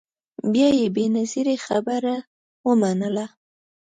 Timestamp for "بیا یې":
0.53-0.87